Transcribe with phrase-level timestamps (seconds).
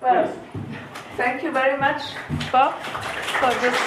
[0.00, 0.32] Well,
[1.16, 2.02] thank you very much,
[2.52, 2.74] Bob,
[3.40, 3.78] for this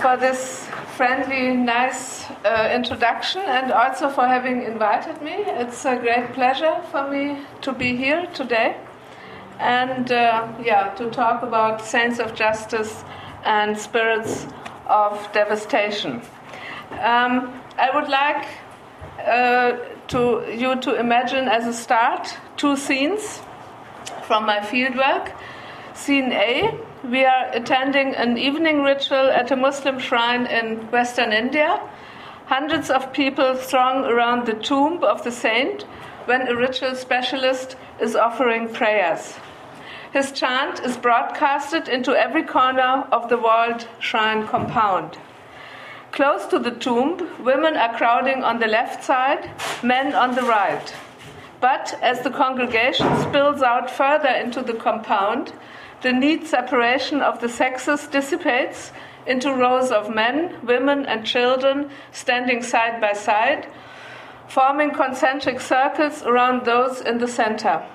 [0.00, 5.44] for this friendly, nice uh, introduction, and also for having invited me.
[5.46, 8.76] It's a great pleasure for me to be here today,
[9.60, 13.04] and uh, yeah, to talk about saints of justice
[13.44, 14.46] and spirits
[14.86, 16.22] of devastation.
[17.00, 18.46] Um, I would like
[19.24, 19.78] uh,
[20.08, 23.40] to you to imagine as a start two scenes
[24.32, 25.30] from my fieldwork.
[25.92, 31.78] Scene A, we are attending an evening ritual at a Muslim shrine in western India.
[32.46, 35.82] Hundreds of people throng around the tomb of the saint
[36.24, 39.34] when a ritual specialist is offering prayers.
[40.14, 45.18] His chant is broadcasted into every corner of the walled shrine compound.
[46.10, 49.50] Close to the tomb, women are crowding on the left side,
[49.82, 50.94] men on the right.
[51.62, 55.52] But as the congregation spills out further into the compound,
[56.00, 58.90] the neat separation of the sexes dissipates
[59.28, 63.68] into rows of men, women, and children standing side by side,
[64.48, 67.86] forming concentric circles around those in the center.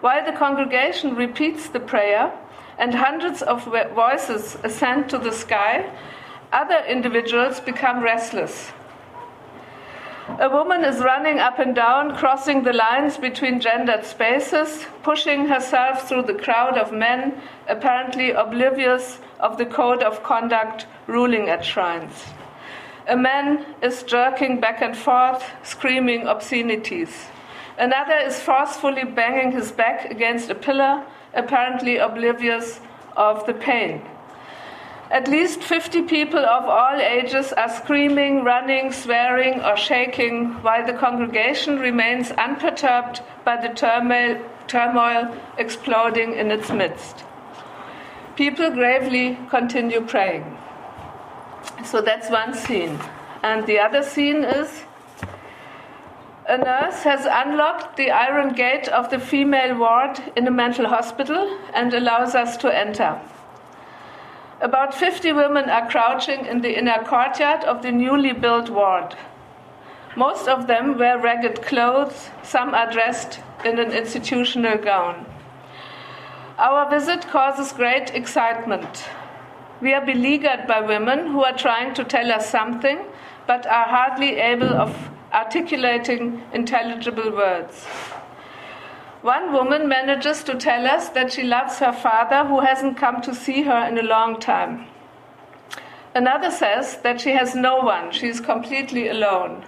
[0.00, 2.32] While the congregation repeats the prayer
[2.76, 3.62] and hundreds of
[3.94, 5.92] voices ascend to the sky,
[6.52, 8.72] other individuals become restless.
[10.26, 16.08] A woman is running up and down, crossing the lines between gendered spaces, pushing herself
[16.08, 22.24] through the crowd of men, apparently oblivious of the code of conduct ruling at shrines.
[23.06, 27.26] A man is jerking back and forth, screaming obscenities.
[27.76, 32.80] Another is forcefully banging his back against a pillar, apparently oblivious
[33.14, 34.00] of the pain.
[35.10, 40.94] At least 50 people of all ages are screaming, running, swearing, or shaking, while the
[40.94, 47.24] congregation remains unperturbed by the turmoil, turmoil exploding in its midst.
[48.34, 50.56] People gravely continue praying.
[51.84, 52.98] So that's one scene.
[53.42, 54.84] And the other scene is
[56.46, 61.58] a nurse has unlocked the iron gate of the female ward in a mental hospital
[61.74, 63.18] and allows us to enter.
[64.64, 69.14] About 50 women are crouching in the inner courtyard of the newly built ward.
[70.16, 75.26] Most of them wear ragged clothes, some are dressed in an institutional gown.
[76.56, 79.04] Our visit causes great excitement.
[79.82, 83.04] We are beleaguered by women who are trying to tell us something
[83.46, 84.96] but are hardly able of
[85.34, 87.84] articulating intelligible words.
[89.24, 93.34] One woman manages to tell us that she loves her father who hasn't come to
[93.34, 94.84] see her in a long time.
[96.14, 99.64] Another says that she has no one, she is completely alone.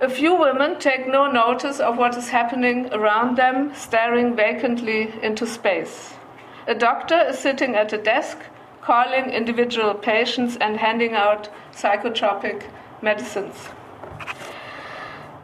[0.00, 5.46] A few women take no notice of what is happening around them, staring vacantly into
[5.46, 6.14] space.
[6.66, 8.38] A doctor is sitting at a desk,
[8.82, 12.64] calling individual patients and handing out psychotropic
[13.00, 13.68] medicines.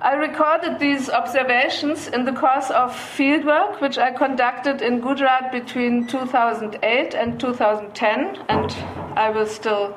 [0.06, 6.06] I recorded these observations in the course of fieldwork which I conducted in Gujarat between
[6.06, 8.70] 2008 and 2010, and
[9.18, 9.96] I will still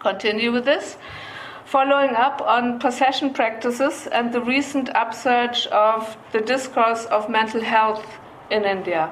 [0.00, 0.98] continue with this,
[1.64, 8.18] following up on possession practices and the recent upsurge of the discourse of mental health
[8.50, 9.10] in India.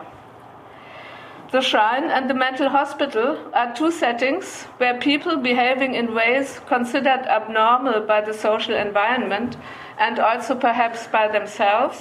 [1.51, 7.25] The shrine and the mental hospital are two settings where people behaving in ways considered
[7.27, 9.57] abnormal by the social environment
[9.99, 11.99] and also perhaps by themselves,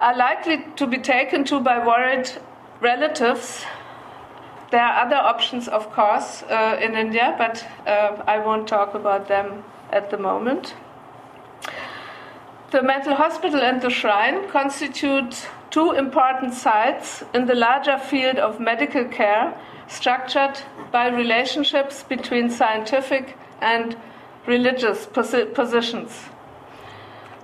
[0.00, 2.28] are likely to be taken to by worried
[2.80, 3.64] relatives.
[4.70, 9.28] There are other options, of course, uh, in India, but uh, I won't talk about
[9.28, 10.74] them at the moment.
[12.72, 18.58] The mental hospital and the shrine constitute two important sites in the larger field of
[18.58, 19.54] medical care
[19.88, 20.58] structured
[20.90, 23.94] by relationships between scientific and
[24.46, 26.31] religious posi- positions.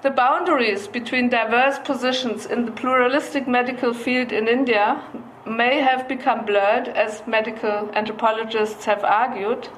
[0.01, 5.03] The boundaries between diverse positions in the pluralistic medical field in India
[5.45, 9.69] may have become blurred, as medical anthropologists have argued.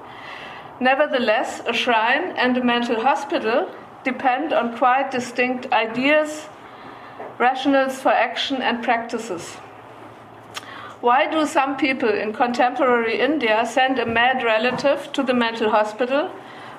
[0.78, 3.70] Nevertheless, a shrine and a mental hospital
[4.04, 6.48] depend on quite distinct ideas,
[7.38, 9.54] rationales for action, and practices.
[11.00, 16.28] Why do some people in contemporary India send a mad relative to the mental hospital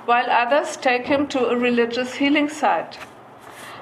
[0.06, 3.00] while others take him to a religious healing site?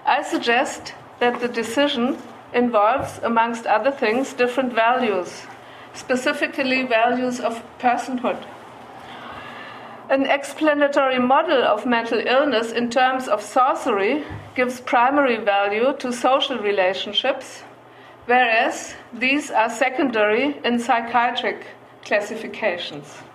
[0.09, 2.17] I suggest that the decision
[2.51, 5.43] involves, amongst other things, different values,
[5.93, 8.43] specifically values of personhood.
[10.09, 14.23] An explanatory model of mental illness in terms of sorcery
[14.55, 17.61] gives primary value to social relationships,
[18.25, 21.67] whereas these are secondary in psychiatric
[22.03, 23.28] classifications.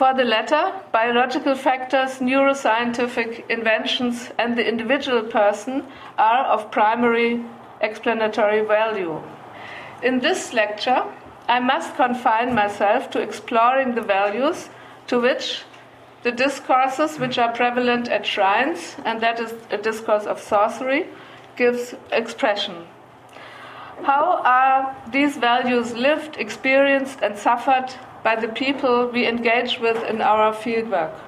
[0.00, 5.84] For the latter, biological factors, neuroscientific inventions, and the individual person
[6.16, 7.44] are of primary
[7.82, 9.22] explanatory value.
[10.02, 11.04] In this lecture,
[11.48, 14.70] I must confine myself to exploring the values
[15.08, 15.64] to which
[16.22, 21.08] the discourses which are prevalent at shrines, and that is a discourse of sorcery,
[21.56, 22.86] gives expression.
[24.04, 30.20] How are these values lived, experienced, and suffered by the people we engage with in
[30.20, 31.18] our fieldwork.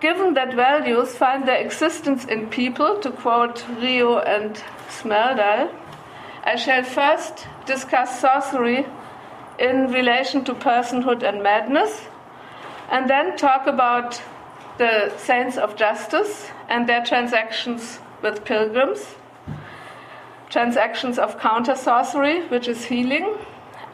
[0.00, 5.72] Given that values find their existence in people, to quote Rio and Smedal,
[6.44, 8.86] I shall first discuss sorcery
[9.58, 12.02] in relation to personhood and madness,
[12.90, 14.20] and then talk about
[14.78, 19.14] the saints of justice and their transactions with pilgrims,
[20.50, 23.38] transactions of counter sorcery, which is healing,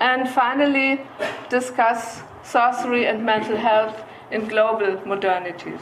[0.02, 1.00] and finally
[1.48, 4.02] discuss sorcery and mental health
[4.32, 5.80] in global modernities.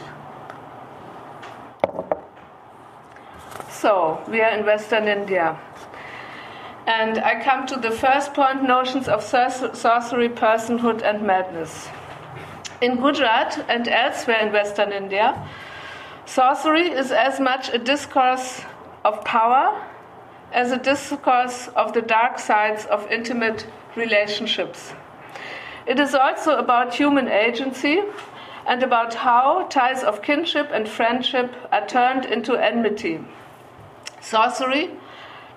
[3.71, 5.59] So, we are in Western India.
[6.87, 11.89] And I come to the first point notions of sorcery, personhood, and madness.
[12.83, 15.49] In Gujarat and elsewhere in Western India,
[16.27, 18.61] sorcery is as much a discourse
[19.03, 19.83] of power
[20.53, 23.67] as a discourse of the dark sides of intimate
[23.97, 24.93] relationships.
[25.87, 28.03] It is also about human agency
[28.67, 33.21] and about how ties of kinship and friendship are turned into enmity.
[34.21, 34.91] Sorcery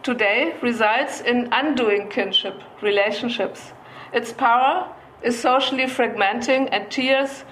[0.01, 3.73] today resides in undoing kinship relationships.
[4.13, 4.87] Its power
[5.21, 7.43] is socially fragmenting and tears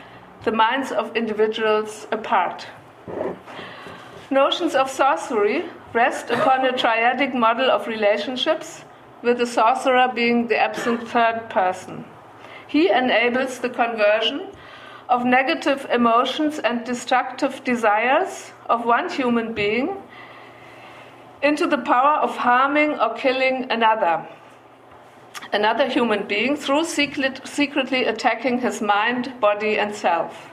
[0.43, 2.67] the minds of individuals apart.
[4.29, 8.85] Notions of sorcery rest upon a triadic model of relationships
[9.21, 12.05] with the sorcerer being the absent third person.
[12.67, 14.49] He enables the conversion
[15.09, 19.97] of negative emotions and destructive desires of one human being
[21.43, 24.27] into the power of harming or killing another.
[25.51, 30.49] Another human being through secret, secretly attacking his mind, body, and self.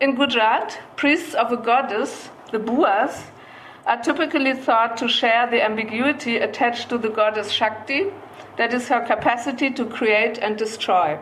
[0.00, 3.26] In Gujarat, priests of a goddess, the Buas,
[3.86, 8.06] are typically thought to share the ambiguity attached to the goddess Shakti,
[8.56, 11.18] that is, her capacity to create and destroy.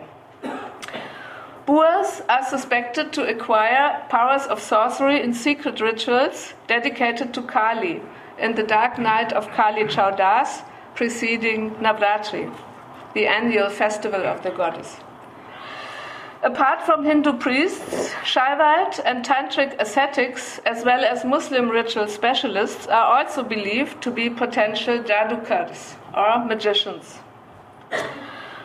[1.67, 8.03] Buas are suspected to acquire powers of sorcery in secret rituals dedicated to Kali
[8.39, 10.63] in the dark night of Kali Chaudas
[10.95, 12.53] preceding Navratri,
[13.15, 14.97] the annual festival of the goddess.
[16.43, 23.19] Apart from Hindu priests, Shaivite and Tantric ascetics, as well as Muslim ritual specialists, are
[23.19, 27.19] also believed to be potential jadukars, or magicians.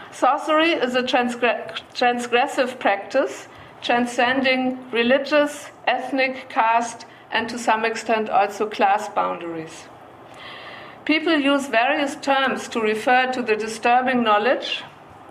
[0.10, 3.50] Sorcery is a transgressive practice
[3.82, 9.84] transcending religious, ethnic, caste, and to some extent also class boundaries.
[11.04, 14.82] People use various terms to refer to the disturbing knowledge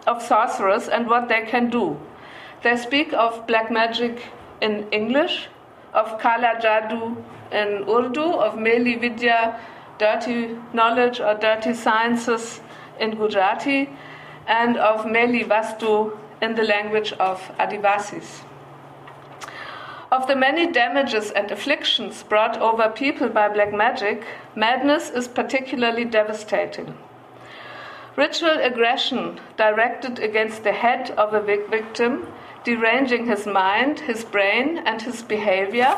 [0.06, 1.98] of sorcerers and what they can do
[2.64, 4.22] they speak of black magic
[4.60, 5.48] in English,
[5.92, 7.22] of Kala Jadoo
[7.52, 9.60] in Urdu, of Meli Vidya,
[9.98, 12.60] dirty knowledge or dirty sciences
[12.98, 13.90] in Gujarati,
[14.46, 18.40] and of Meli Vastu in the language of Adivasis.
[20.10, 26.04] Of the many damages and afflictions brought over people by black magic, madness is particularly
[26.04, 26.96] devastating.
[28.16, 32.28] Ritual aggression directed against the head of a victim
[32.64, 35.96] deranging his mind, his brain, and his behavior,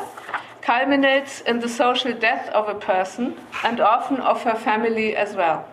[0.61, 5.65] culminates in the social death of a person and often of her family as well.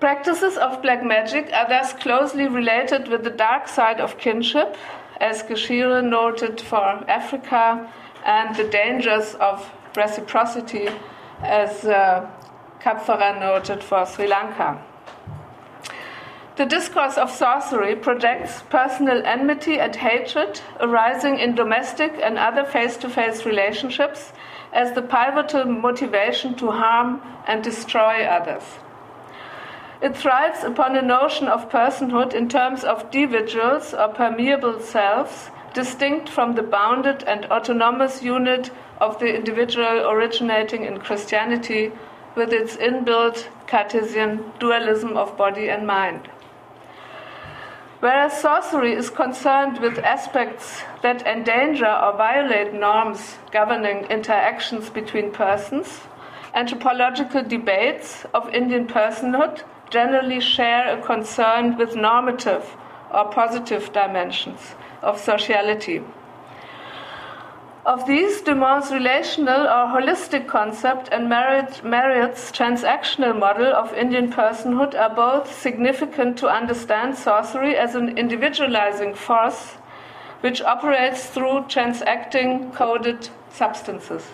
[0.00, 4.76] Practices of black magic are thus closely related with the dark side of kinship,
[5.20, 7.90] as Geschiere noted for Africa,
[8.24, 10.88] and the dangers of reciprocity,
[11.42, 12.28] as uh,
[13.40, 14.80] noted for Sri Lanka.
[16.58, 22.96] The discourse of sorcery projects personal enmity and hatred arising in domestic and other face
[22.96, 24.32] to face relationships
[24.72, 28.64] as the pivotal motivation to harm and destroy others.
[30.02, 36.28] It thrives upon a notion of personhood in terms of individuals or permeable selves, distinct
[36.28, 41.92] from the bounded and autonomous unit of the individual originating in Christianity
[42.34, 46.28] with its inbuilt Cartesian dualism of body and mind.
[48.00, 56.00] Whereas sorcery is concerned with aspects that endanger or violate norms governing interactions between persons
[56.54, 62.76] anthropological debates of Indian personhood generally share a concern with normative
[63.12, 66.02] or positive dimensions of sociality.
[67.86, 75.14] Of these, Dumont's relational or holistic concept and Marriott's transactional model of Indian personhood are
[75.14, 79.76] both significant to understand sorcery as an individualizing force
[80.40, 84.26] which operates through transacting coded substances.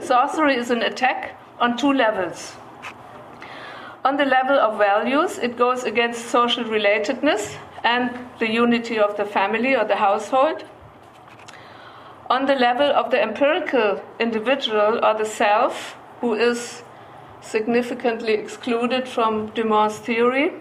[0.00, 2.56] Sorcery is an attack on two levels.
[4.04, 8.10] On the level of values, it goes against social relatedness and
[8.40, 10.64] the unity of the family or the household.
[12.30, 16.82] On the level of the empirical individual or the self, who is
[17.42, 20.52] significantly excluded from Dumont's theory,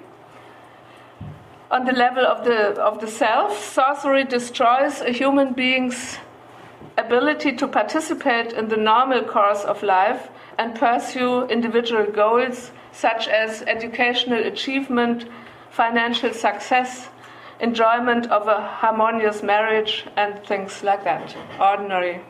[1.71, 6.19] on the level of the, of the self, sorcery destroys a human being's
[6.97, 13.63] ability to participate in the normal course of life and pursue individual goals such as
[13.63, 15.25] educational achievement,
[15.71, 17.09] financial success,
[17.59, 22.21] enjoyment of a harmonious marriage, and things like that, ordinary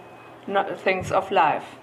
[0.77, 1.75] things of life.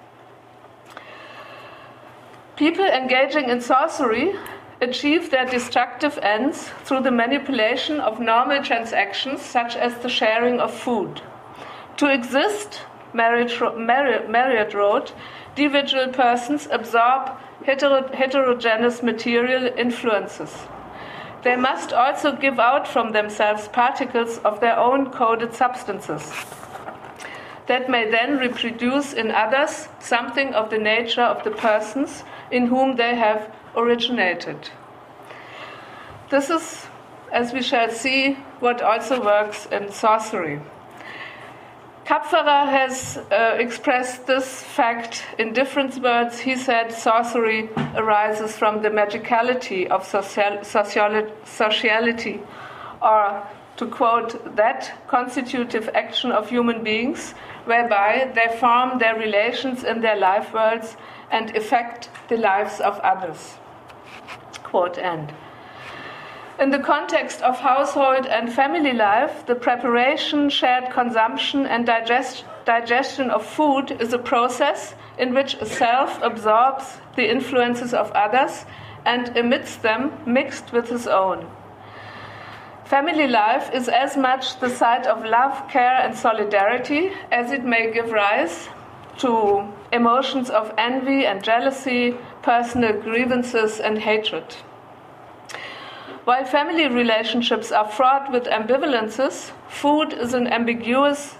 [2.57, 4.35] People engaging in sorcery
[4.83, 10.73] achieve their destructive ends through the manipulation of normal transactions, such as the sharing of
[10.73, 11.23] food.
[11.97, 12.81] To exist,
[13.13, 15.13] Marriott wrote,
[15.57, 17.31] individual persons absorb
[17.65, 20.55] heterogeneous material influences.
[21.43, 26.33] They must also give out from themselves particles of their own coded substances
[27.71, 32.97] that may then reproduce in others something of the nature of the persons in whom
[32.97, 34.71] they have originated.
[36.31, 36.87] This is,
[37.33, 40.61] as we shall see, what also works in sorcery.
[42.11, 46.41] Kapferer has uh, expressed this fact in different words.
[46.41, 50.59] He said sorcery arises from the magicality of social,
[51.45, 52.41] sociality,
[53.01, 57.31] or to quote, that constitutive action of human beings
[57.65, 60.97] whereby they form their relations in their life worlds
[61.31, 63.55] and affect the lives of others.
[64.65, 65.33] Quote end.
[66.61, 73.31] In the context of household and family life, the preparation, shared consumption, and digest, digestion
[73.31, 78.67] of food is a process in which a self absorbs the influences of others
[79.07, 81.49] and emits them mixed with his own.
[82.85, 87.91] Family life is as much the site of love, care, and solidarity as it may
[87.91, 88.69] give rise
[89.17, 94.45] to emotions of envy and jealousy, personal grievances, and hatred.
[96.31, 101.35] While family relationships are fraught with ambivalences, food is an ambiguous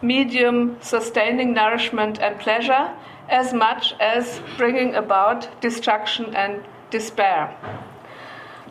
[0.00, 2.94] medium sustaining nourishment and pleasure
[3.28, 7.52] as much as bringing about destruction and despair.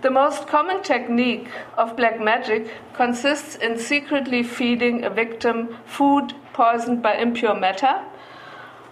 [0.03, 7.01] The most common technique of black magic consists in secretly feeding a victim food poisoned
[7.01, 8.05] by impure matter,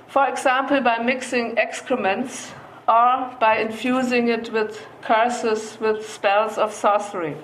[0.09, 2.51] for example, by mixing excrements
[2.87, 7.35] or by infusing it with curses, with spells of sorcery.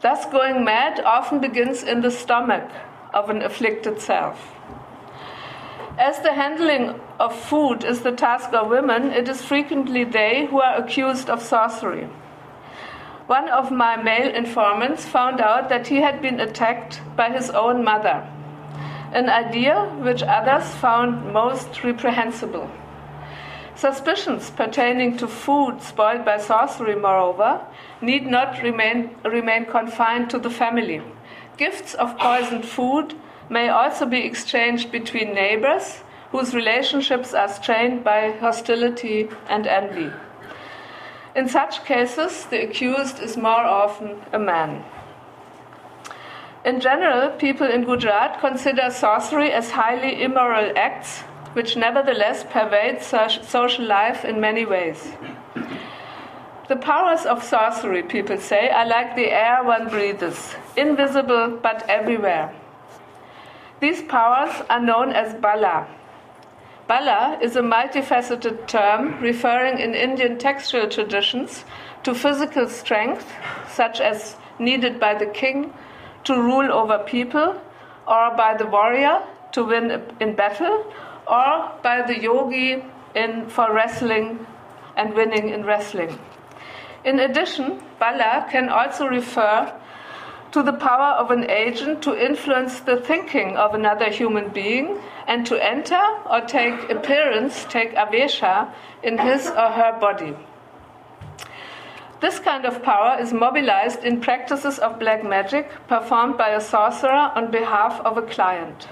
[0.00, 2.70] Thus, going mad often begins in the stomach
[3.12, 4.52] of an afflicted self.
[5.98, 10.60] As the handling of food is the task of women, it is frequently they who
[10.60, 12.08] are accused of sorcery.
[13.26, 17.82] One of my male informants found out that he had been attacked by his own
[17.82, 18.28] mother,
[19.12, 22.70] an idea which others found most reprehensible.
[23.76, 27.60] Suspicions pertaining to food spoiled by sorcery, moreover,
[28.00, 31.02] need not remain, remain confined to the family.
[31.58, 33.14] Gifts of poisoned food
[33.50, 36.02] may also be exchanged between neighbors
[36.32, 40.10] whose relationships are strained by hostility and envy.
[41.34, 44.84] In such cases, the accused is more often a man.
[46.64, 51.24] In general, people in Gujarat consider sorcery as highly immoral acts
[51.56, 53.06] which nevertheless pervades
[53.48, 55.12] social life in many ways.
[56.68, 62.54] The powers of sorcery, people say, are like the air one breathes, invisible but everywhere.
[63.80, 65.86] These powers are known as bala.
[66.86, 71.64] Bala is a multifaceted term referring in Indian textual traditions
[72.02, 73.32] to physical strength,
[73.72, 75.72] such as needed by the king
[76.24, 77.58] to rule over people,
[78.06, 79.22] or by the warrior
[79.52, 80.84] to win in battle,
[81.26, 84.46] or by the yogi in, for wrestling
[84.96, 86.18] and winning in wrestling.
[87.04, 89.72] In addition, bala can also refer
[90.52, 95.44] to the power of an agent to influence the thinking of another human being and
[95.46, 100.34] to enter or take appearance, take avesha, in his or her body.
[102.20, 107.30] This kind of power is mobilized in practices of black magic performed by a sorcerer
[107.34, 108.88] on behalf of a client.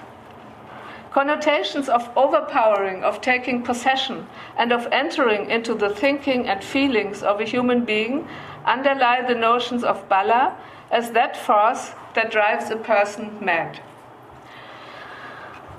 [1.14, 4.26] Connotations of overpowering, of taking possession,
[4.58, 8.26] and of entering into the thinking and feelings of a human being
[8.66, 10.56] underlie the notions of Bala
[10.90, 13.80] as that force that drives a person mad.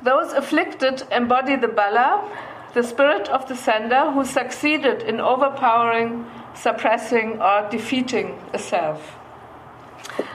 [0.04, 2.32] Those afflicted embody the Bala,
[2.74, 9.18] the spirit of the sender who succeeded in overpowering, suppressing, or defeating a self.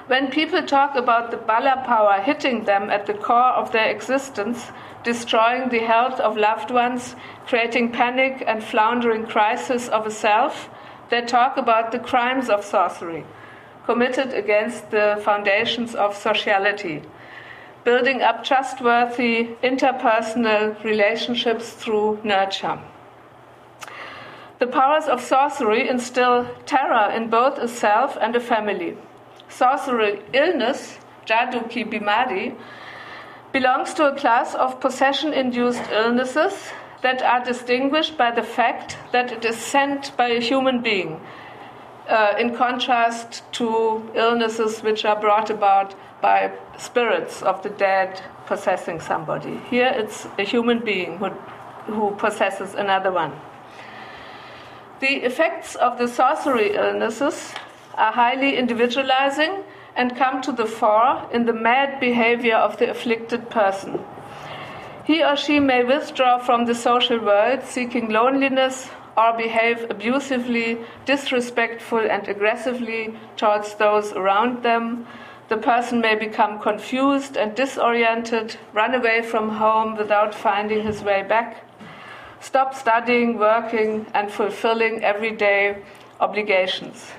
[0.09, 4.73] When people talk about the Bala power hitting them at the core of their existence,
[5.04, 7.16] destroying the health of loved ones,
[7.47, 10.69] creating panic and floundering crisis of a self,
[11.11, 13.25] they talk about the crimes of sorcery
[13.90, 17.02] committed against the foundations of sociality,
[17.83, 22.78] building up trustworthy interpersonal relationships through nurture.
[24.61, 28.97] The powers of sorcery instill terror in both a self and a family.
[29.49, 32.54] Sorcery illness, Jadu ki bimari,
[33.52, 36.54] belongs to a class of possession induced illnesses
[37.02, 41.21] that are distinguished by the fact that it is sent by a human being,
[42.09, 49.00] uh, in contrast to illnesses which are brought about by spirits of the dead possessing
[49.00, 49.59] somebody.
[49.71, 51.30] Here it's a human being who,
[51.87, 53.33] who possesses another one.
[55.00, 57.54] The effects of the sorcery illnesses
[57.95, 59.64] are highly individualizing
[60.00, 64.00] and come to the fore in the mad behavior of the afflicted person.
[65.04, 71.99] He or she may withdraw from the social world seeking loneliness or behave abusively, disrespectful,
[71.99, 75.07] and aggressively towards those around them.
[75.50, 81.23] The person may become confused and disoriented, run away from home without finding his way
[81.25, 81.66] back,
[82.40, 85.83] stop studying, working, and fulfilling everyday
[86.20, 87.12] obligations.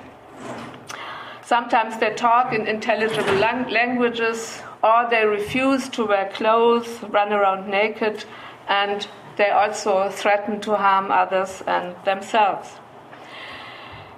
[1.51, 7.67] Sometimes they talk in intelligible lang- languages or they refuse to wear clothes, run around
[7.67, 8.23] naked,
[8.69, 12.69] and they also threaten to harm others and themselves.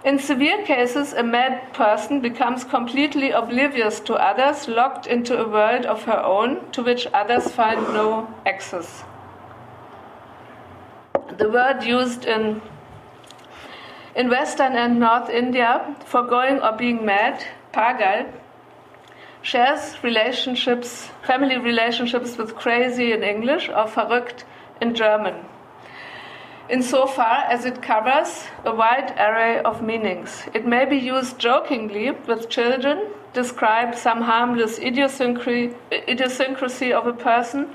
[0.05, 5.87] In severe cases, a mad person becomes completely oblivious to others, locked into a world
[5.87, 9.03] of her own to which others find no access.
[11.39, 12.61] The word used in,
[14.15, 18.31] in Western and North India for going or being mad, pagal,
[19.41, 24.45] shares relationships, family relationships with crazy in English or verrückt
[24.79, 25.45] in German,
[26.69, 30.43] insofar as it covers a wide array of meanings.
[30.53, 35.73] It may be used jokingly with children, describe some harmless idiosyncrasy
[36.93, 37.69] of a person,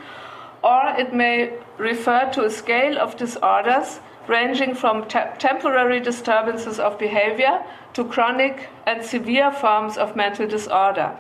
[0.63, 6.99] or it may refer to a scale of disorders ranging from te temporary disturbances of
[6.99, 7.65] behavior
[7.95, 11.17] to chronic and severe forms of mental disorder.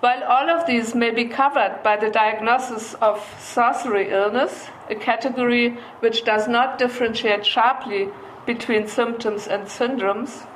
[0.00, 5.76] While all of these may be covered by the diagnosis of sorcery illness, a category
[6.00, 8.08] which does not differentiate sharply
[8.46, 10.46] between symptoms and syndromes,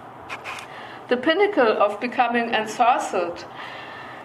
[1.09, 3.45] the pinnacle of becoming ensorcelled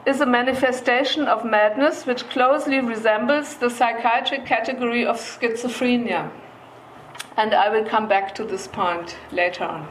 [0.06, 6.32] is a manifestation of madness which closely resembles the psychiatric category of schizophrenia.
[7.40, 9.88] And I will come back to this point later on.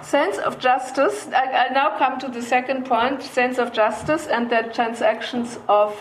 [0.00, 4.48] Sense of justice, I, I now come to the second point sense of justice and
[4.48, 5.98] the transactions of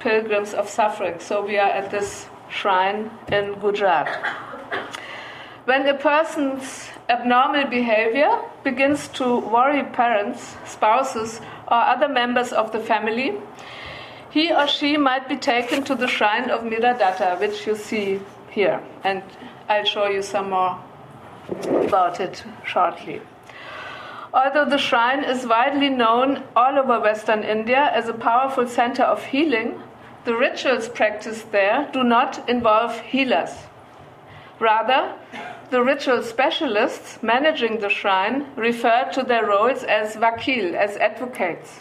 [0.00, 1.20] pilgrims of suffering.
[1.20, 4.08] So we are at this shrine in Gujarat.
[5.66, 12.80] When a person's abnormal behavior begins to worry parents, spouses, or other members of the
[12.80, 13.34] family,
[14.30, 18.20] he or she might be taken to the shrine of Mira Datar, which you see
[18.56, 18.82] here.
[19.04, 19.22] And
[19.68, 20.82] I'll show you some more
[21.86, 23.20] about it shortly.
[24.34, 29.24] Although the shrine is widely known all over Western India as a powerful center of
[29.26, 29.80] healing,
[30.24, 33.54] the rituals practiced there do not involve healers.
[34.58, 35.14] Rather,
[35.70, 41.80] the ritual specialists managing the shrine refer to their roles as vakil, as advocates.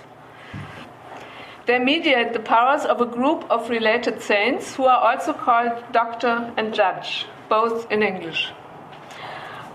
[1.65, 6.53] They mediate the powers of a group of related saints who are also called doctor
[6.57, 8.51] and judge, both in English.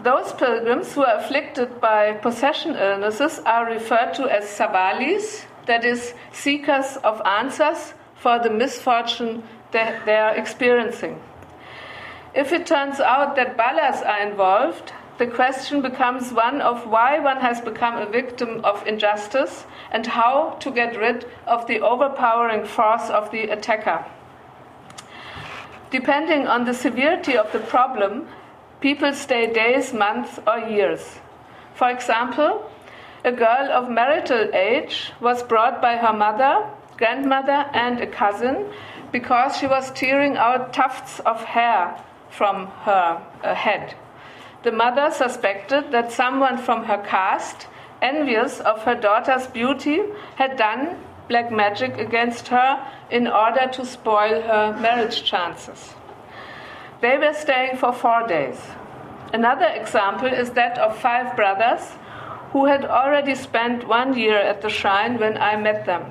[0.02, 6.14] Those pilgrims who are afflicted by possession illnesses are referred to as savalis, that is,
[6.32, 11.20] seekers of answers for the misfortune that they are experiencing.
[12.34, 17.36] If it turns out that balas are involved, the question becomes one of why one
[17.42, 23.10] has become a victim of injustice and how to get rid of the overpowering force
[23.10, 24.02] of the attacker.
[25.90, 28.28] Depending on the severity of the problem,
[28.80, 31.18] people stay days, months, or years.
[31.74, 32.64] For example,
[33.22, 38.72] a girl of marital age was brought by her mother, grandmother, and a cousin
[39.12, 43.94] because she was tearing out tufts of hair from her uh, head.
[44.62, 47.66] The mother suspected that someone from her caste,
[48.02, 50.02] envious of her daughter's beauty,
[50.36, 55.94] had done black magic against her in order to spoil her marriage chances.
[57.00, 58.60] They were staying for four days.
[59.32, 61.92] Another example is that of five brothers
[62.52, 66.02] who had already spent one year at the shrine when I met them.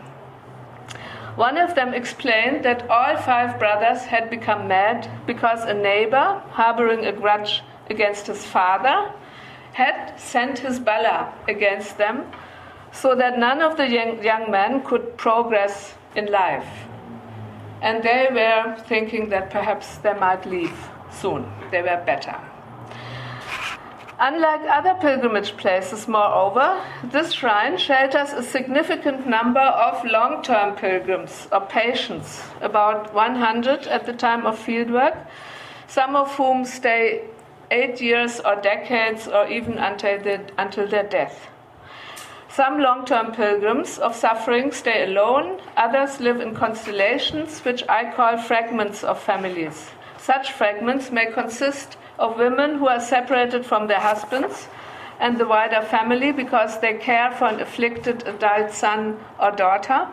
[1.35, 7.05] One of them explained that all five brothers had become mad because a neighbor, harboring
[7.05, 9.11] a grudge against his father,
[9.73, 12.25] had sent his bala against them
[12.91, 16.67] so that none of the young, young men could progress in life.
[17.81, 20.75] And they were thinking that perhaps they might leave
[21.11, 21.49] soon.
[21.71, 22.35] They were better.
[24.21, 31.47] Unlike other pilgrimage places, moreover, this shrine shelters a significant number of long term pilgrims
[31.53, 35.25] or patients, about 100 at the time of fieldwork,
[35.87, 37.29] some of whom stay
[37.71, 41.47] eight years or decades or even until, the, until their death.
[42.49, 48.37] Some long term pilgrims of suffering stay alone, others live in constellations, which I call
[48.37, 49.91] fragments of families.
[50.17, 54.67] Such fragments may consist of women who are separated from their husbands
[55.19, 60.07] and the wider family because they care for an afflicted adult son or daughter,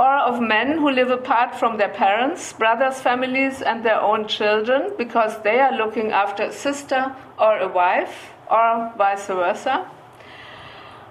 [0.00, 4.92] or of men who live apart from their parents, brothers, families, and their own children
[4.96, 9.86] because they are looking after a sister or a wife, or vice versa.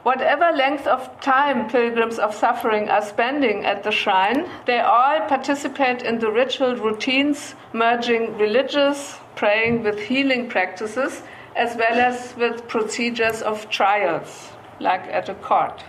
[0.02, 6.02] Whatever length of time pilgrims of suffering are spending at the shrine, they all participate
[6.02, 11.22] in the ritual routines merging religious, praying with healing practices,
[11.56, 14.50] as well as with procedures of trials,
[14.80, 15.84] like at a court.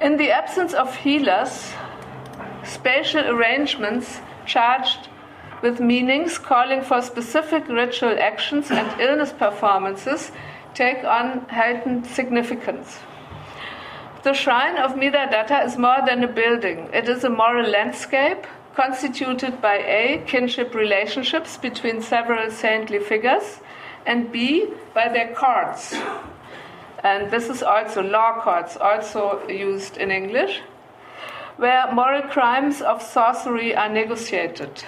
[0.00, 1.72] In the absence of healers,
[2.64, 5.08] spatial arrangements charged
[5.62, 10.32] with meanings calling for specific ritual actions and illness performances
[10.74, 12.98] take on heightened significance.
[14.22, 18.46] The shrine of Mira Datar is more than a building, it is a moral landscape
[18.74, 20.22] constituted by A.
[20.26, 23.60] kinship relationships between several saintly figures,
[24.04, 24.68] and B.
[24.92, 25.96] by their courts.
[27.06, 30.60] And this is also law courts, also used in English,
[31.56, 34.82] where moral crimes of sorcery are negotiated.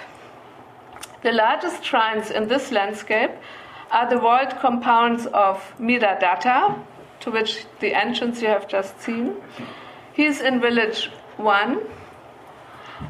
[1.23, 3.31] The largest shrines in this landscape
[3.91, 6.83] are the walled compounds of Mira Datar,
[7.21, 9.37] to which the entrance you have just seen.
[10.11, 11.79] He is in village 1,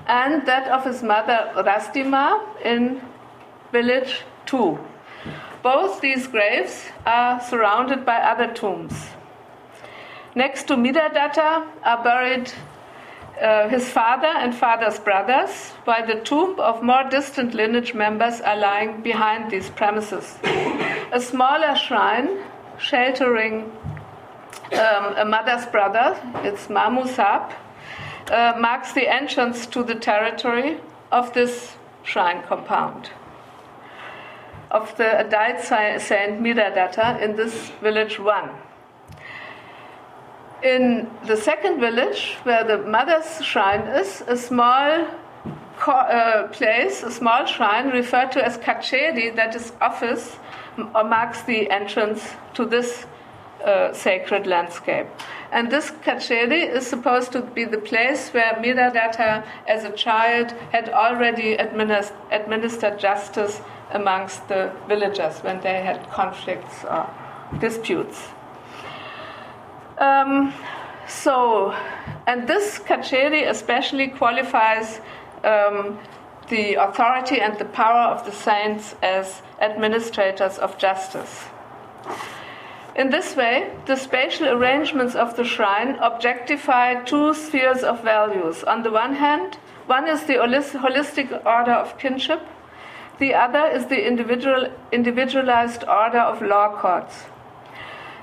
[0.05, 3.01] and that of his mother Rastima in
[3.71, 4.77] village 2.
[5.61, 9.09] Both these graves are surrounded by other tombs.
[10.33, 12.51] Next to Mira Datar are buried
[13.41, 18.55] uh, his father and father's brothers, while the tomb of more distant lineage members are
[18.55, 20.37] lying behind these premises.
[21.11, 22.39] A smaller shrine
[22.77, 23.71] sheltering
[24.71, 27.51] um, a mother's brother, it's Mamusap,
[28.31, 30.79] uh, marks the entrance to the territory
[31.11, 33.09] of this shrine compound
[34.71, 38.49] of the adult saint Mira Datar in this village one.
[40.62, 45.08] In the second village, where the mother's shrine is, a small
[45.88, 50.36] uh, place, a small shrine referred to as Kacheri, that is office,
[50.77, 52.21] or marks the entrance
[52.53, 53.05] to this
[53.63, 55.08] uh, sacred landscape.
[55.51, 60.51] And this Kacheri is supposed to be the place where Mira Datar, as a child,
[60.71, 67.10] had already administ- administered justice amongst the villagers when they had conflicts or
[67.60, 68.28] disputes.
[69.97, 70.54] Um,
[71.08, 71.75] so,
[72.28, 75.02] and this Kacheri especially qualifies
[75.43, 75.99] um,
[76.49, 81.45] the authority and the power of the saints as administrators of justice.
[82.95, 88.63] In this way, the spatial arrangements of the shrine objectify two spheres of values.
[88.63, 92.41] On the one hand, one is the holistic order of kinship,
[93.19, 97.25] the other is the individual, individualized order of law courts.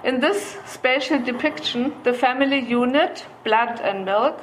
[0.03, 4.41] In this spatial depiction, the family unit, blood and milk,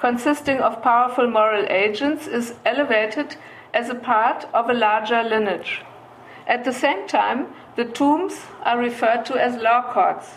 [0.00, 3.36] consisting of powerful moral agents, is elevated
[3.72, 5.82] as a part of a larger lineage.
[6.46, 10.34] At the same time, the tombs are referred to as law courts.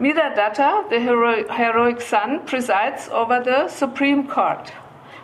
[0.00, 4.72] Mira Datar, the hero- heroic son, presides over the Supreme Court,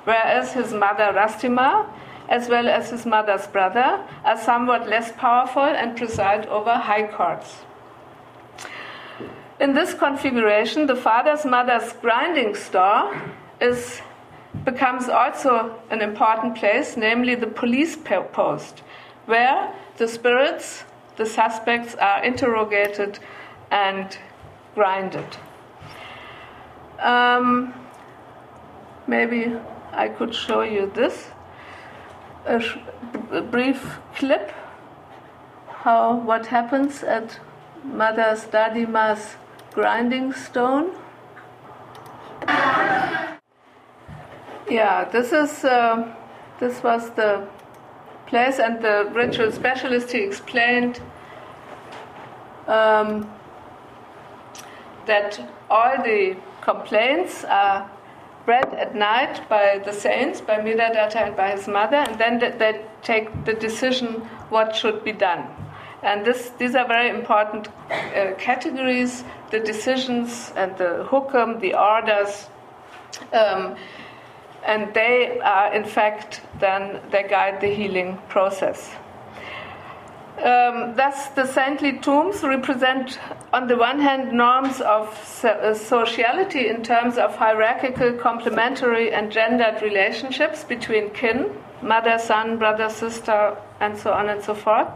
[0.04, 1.86] whereas his mother Rastima,
[2.30, 7.64] as well as his mother's brother, are somewhat less powerful and preside over high courts.
[9.58, 13.20] In this configuration, the father's mother's grinding store
[13.60, 14.00] is,
[14.64, 18.82] becomes also an important place, namely the police post,
[19.26, 20.84] where the spirits,
[21.16, 23.18] the suspects, are interrogated
[23.70, 24.16] and
[24.74, 25.36] grinded.
[27.00, 27.74] Um,
[29.06, 29.52] maybe
[29.92, 31.26] I could show you this
[32.46, 32.78] a, sh-
[33.50, 34.52] brief clip
[35.82, 37.40] how what happens at
[37.84, 39.36] Mother's Dadima's
[39.72, 40.92] grinding stone.
[44.68, 46.14] Yeah, this is uh,
[46.60, 47.48] this was the
[48.26, 51.00] place, and the ritual specialist he explained
[52.66, 53.28] um,
[55.06, 57.90] that all the complaints are
[58.52, 62.38] read at night by the saints, by Mira Datar and by his mother, and then
[62.60, 62.72] they
[63.10, 64.08] take the decision
[64.54, 65.42] what should be done.
[66.02, 72.48] And this, these are very important uh, categories the decisions and the hukum, the orders.
[73.32, 73.76] Um,
[74.64, 78.90] and they are, in fact, then they guide the healing process.
[80.38, 83.18] Um, thus, the saintly tombs represent,
[83.52, 85.08] on the one hand, norms of
[85.44, 91.50] uh, sociality in terms of hierarchical, complementary, and gendered relationships between kin,
[91.82, 94.88] mother, son, brother, sister, and so on and so forth.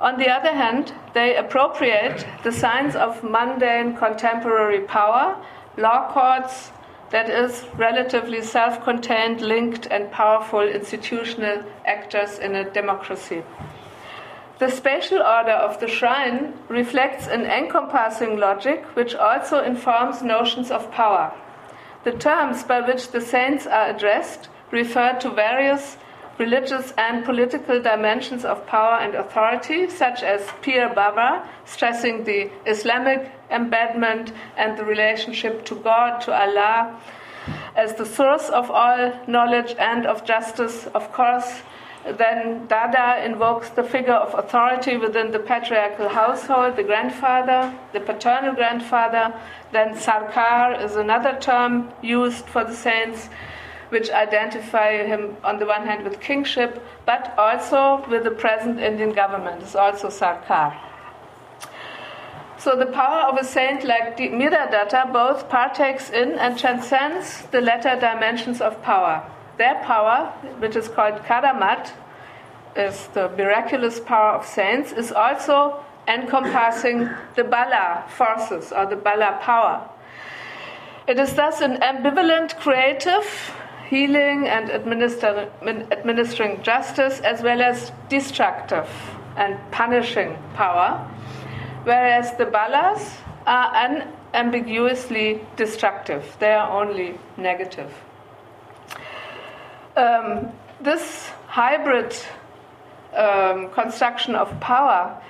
[0.00, 5.36] On the other hand, they appropriate the signs of mundane contemporary power,
[5.76, 6.72] law courts,
[7.10, 13.42] that is, relatively self contained, linked, and powerful institutional actors in a democracy.
[14.60, 20.90] The spatial order of the shrine reflects an encompassing logic which also informs notions of
[20.92, 21.32] power.
[22.04, 25.96] The terms by which the saints are addressed refer to various
[26.36, 33.32] religious and political dimensions of power and authority, such as Pir Baba, stressing the Islamic
[33.50, 37.00] embedment and the relationship to God, to Allah,
[37.76, 41.62] as the source of all knowledge and of justice, of course.
[42.04, 48.54] Then Dada invokes the figure of authority within the patriarchal household, the grandfather, the paternal
[48.54, 49.34] grandfather.
[49.72, 53.28] Then Sarkar is another term used for the saints
[53.90, 59.12] which identify him on the one hand with kingship, but also with the present Indian
[59.12, 60.74] government, is also Sarkar.
[62.56, 67.60] So the power of a saint like Mira Datar both partakes in and transcends the
[67.60, 69.24] latter dimensions of power.
[69.60, 71.92] Their power, which is called karamat,
[72.74, 79.38] is the miraculous power of saints, is also encompassing the bala forces or the bala
[79.42, 79.86] power.
[81.06, 83.26] It is thus an ambivalent creative
[83.90, 88.88] healing and administer, administering justice, as well as destructive
[89.36, 91.06] and punishing power,
[91.84, 93.68] whereas the balas are
[94.32, 97.92] unambiguously destructive, they are only negative.
[99.96, 102.14] Um, this hybrid
[103.14, 105.20] um, construction of power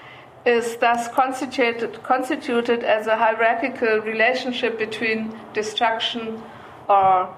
[0.44, 6.42] is thus constituted, constituted as a hierarchical relationship between destruction
[6.88, 7.34] or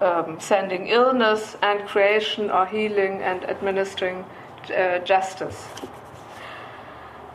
[0.00, 4.24] um, sending illness and creation or healing and administering
[4.76, 5.66] uh, justice.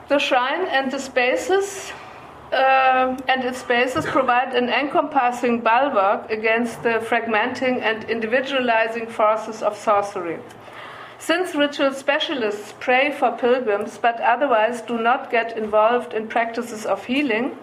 [0.10, 1.92] The shrine and the spaces
[2.52, 9.76] uh, and its spaces provide an encompassing bulwark against the fragmenting and individualizing forces of
[9.76, 10.40] sorcery.
[11.20, 17.06] Since ritual specialists pray for pilgrims but otherwise do not get involved in practices of
[17.06, 17.58] healing,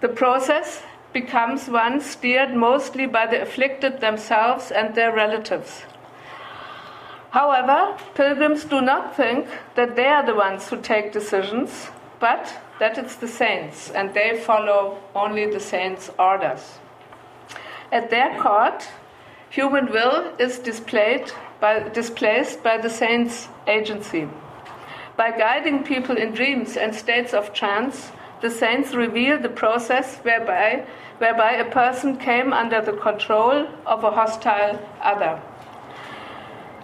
[0.00, 5.82] the process becomes one steered mostly by the afflicted themselves and their relatives.
[7.30, 11.88] However, pilgrims do not think that they are the ones who take decisions,
[12.20, 16.78] but that it's the saints, and they follow only the saints' orders.
[17.90, 18.88] At their court,
[19.48, 24.28] human will is displayed by, displaced by the saints' agency.
[25.16, 30.86] By guiding people in dreams and states of trance, the saints reveal the process whereby,
[31.18, 35.42] whereby a person came under the control of a hostile other.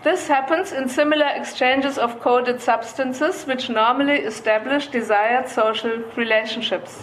[0.07, 7.03] This happens in similar exchanges of coded substances, which normally establish desired social relationships.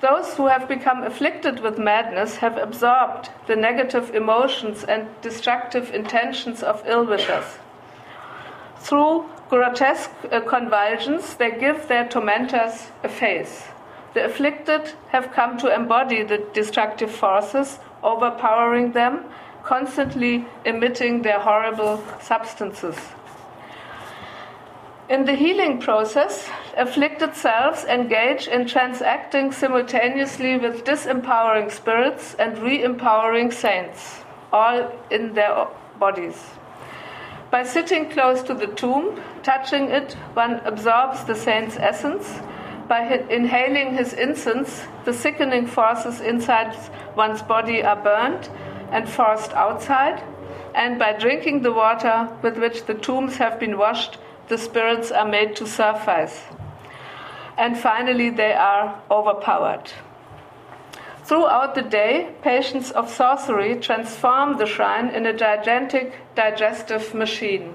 [0.00, 6.62] Those who have become afflicted with madness have absorbed the negative emotions and destructive intentions
[6.62, 7.58] of ill wishers.
[8.78, 13.64] Through grotesque uh, convulsions, they give their tormentors a face.
[14.14, 19.24] The afflicted have come to embody the destructive forces overpowering them,
[19.64, 22.96] constantly emitting their horrible substances.
[25.08, 32.82] In the healing process, afflicted selves engage in transacting simultaneously with disempowering spirits and re
[32.82, 34.22] empowering saints,
[34.52, 35.66] all in their
[35.98, 36.42] bodies.
[37.50, 42.40] By sitting close to the tomb, touching it, one absorbs the saint's essence.
[42.88, 46.76] By inhaling his incense, the sickening forces inside
[47.14, 48.48] one's body are burned
[48.94, 50.22] and forced outside.
[50.74, 55.28] And by drinking the water with which the tombs have been washed, the spirits are
[55.28, 56.40] made to surface.
[57.58, 59.92] And finally, they are overpowered.
[61.24, 67.74] Throughout the day, patients of sorcery transform the shrine in a gigantic digestive machine.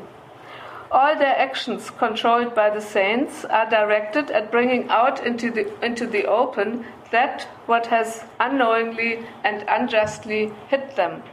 [0.91, 6.05] All their actions, controlled by the saints, are directed at bringing out into the, into
[6.05, 11.24] the open that what has unknowingly and unjustly hit them.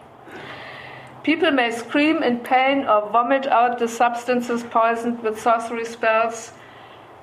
[1.23, 6.53] People may scream in pain or vomit out the substances poisoned with sorcery spells,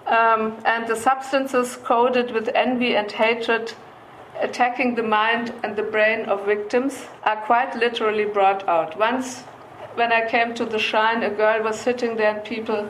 [0.08, 3.74] um, and the substances coded with envy and hatred
[4.42, 8.98] attacking the mind and the brain of victims are quite literally brought out.
[8.98, 9.42] Once,
[9.96, 12.90] when I came to the shrine, a girl was sitting there, and people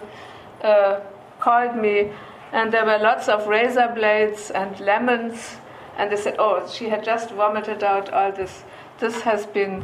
[0.63, 1.01] uh,
[1.39, 2.11] called me,
[2.53, 5.57] and there were lots of razor blades and lemons,
[5.97, 8.63] and they said, "Oh, she had just vomited out all this.
[8.99, 9.83] This has been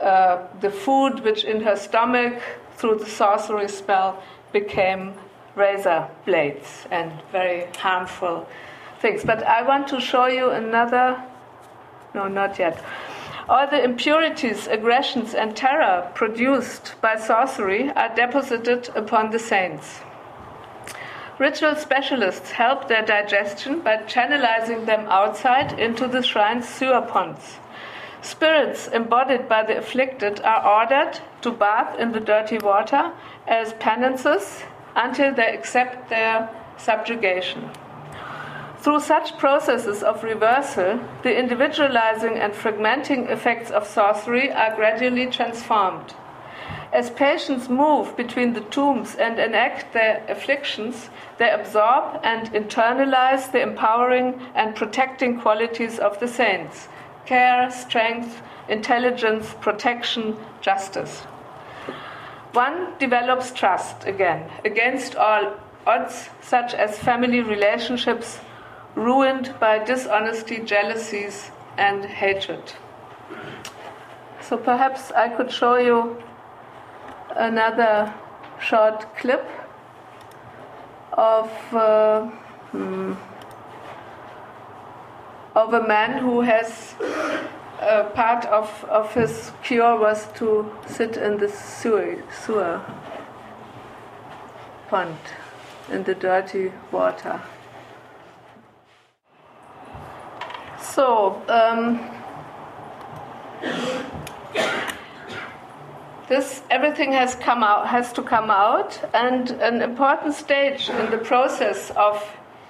[0.00, 2.42] uh, the food which in her stomach,
[2.76, 5.14] through the sorcery spell, became
[5.54, 8.46] razor blades and very harmful
[9.00, 9.24] things.
[9.24, 11.22] But I want to show you another.
[12.14, 12.82] No, not yet.
[13.48, 20.00] All the impurities, aggressions, and terror produced by sorcery are deposited upon the saints.
[21.40, 27.56] Ritual specialists help their digestion by channelizing them outside into the shrine's sewer ponds.
[28.20, 33.12] Spirits embodied by the afflicted are ordered to bath in the dirty water
[33.48, 37.70] as penances until they accept their subjugation.
[38.80, 46.14] Through such processes of reversal, the individualizing and fragmenting effects of sorcery are gradually transformed.
[46.92, 53.60] As patients move between the tombs and enact their afflictions, they absorb and internalize the
[53.60, 56.88] empowering and protecting qualities of the saints
[57.26, 61.20] care, strength, intelligence, protection, justice.
[62.52, 65.54] One develops trust again against all
[65.86, 68.40] odds, such as family relationships
[68.96, 72.72] ruined by dishonesty, jealousies, and hatred.
[74.40, 76.20] So perhaps I could show you
[77.36, 78.12] another
[78.60, 79.46] short clip
[81.12, 81.50] of.
[81.74, 82.26] Uh,
[82.72, 83.14] hmm,
[85.54, 86.94] of a man who has
[87.80, 92.80] uh, part of, of his cure was to sit in the sewer, sewer
[94.88, 95.16] pond
[95.90, 97.40] in the dirty water.
[100.80, 101.98] So, um,
[106.30, 111.18] this everything has come out has to come out and an important stage in the
[111.18, 112.16] process of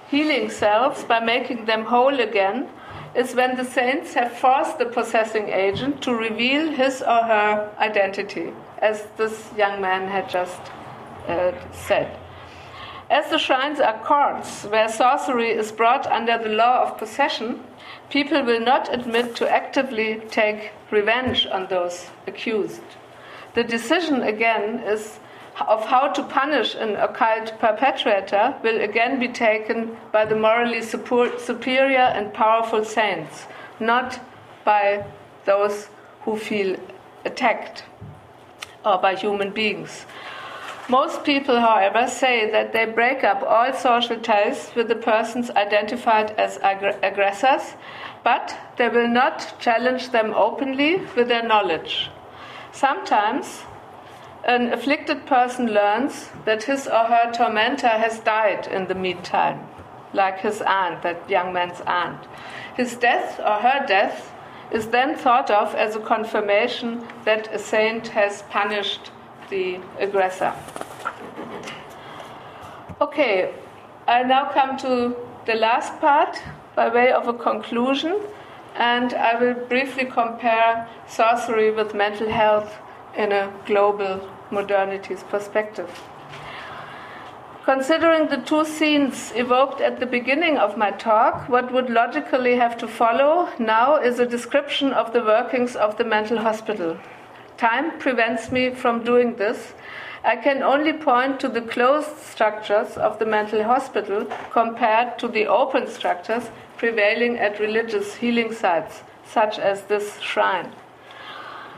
[0.09, 2.67] healing selves by making them whole again
[3.15, 8.51] is when the saints have forced the possessing agent to reveal his or her identity,
[8.79, 10.61] as this young man had just
[11.27, 12.17] uh, said.
[13.09, 17.61] As the shrines are courts where sorcery is brought under the law of possession,
[18.09, 22.81] people will not admit to actively take revenge on those accused.
[23.53, 25.19] The decision, again, is
[25.67, 32.07] of how to punish an occult perpetrator will again be taken by the morally superior
[32.15, 33.45] and powerful saints,
[33.79, 34.19] not
[34.63, 35.05] by
[35.45, 35.89] those
[36.21, 36.77] who feel
[37.25, 37.83] attacked
[38.85, 40.05] or by human beings.
[40.89, 46.31] Most people, however, say that they break up all social ties with the persons identified
[46.31, 47.75] as ag- aggressors,
[48.23, 52.09] but they will not challenge them openly with their knowledge.
[52.71, 53.63] Sometimes
[54.43, 59.67] an afflicted person learns that his or her tormentor has died in the meantime,
[60.13, 62.27] like his aunt, that young man's aunt.
[62.75, 64.31] His death or her death
[64.71, 69.11] is then thought of as a confirmation that a saint has punished
[69.49, 70.53] the aggressor.
[73.01, 73.53] Okay,
[74.07, 75.15] I now come to
[75.45, 76.41] the last part
[76.75, 78.21] by way of a conclusion,
[78.75, 82.77] and I will briefly compare sorcery with mental health
[83.15, 85.89] in a global modernity's perspective.
[87.63, 92.75] Considering the two scenes evoked at the beginning of my talk, what would logically have
[92.77, 96.97] to follow now is a description of the workings of the mental hospital.
[97.57, 99.73] Time prevents me from doing this.
[100.23, 105.45] I can only point to the closed structures of the mental hospital compared to the
[105.45, 106.49] open structures
[106.81, 110.71] prevailing at religious healing sites, such as this shrine.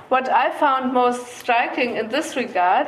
[0.07, 2.87] What I found most striking in this regard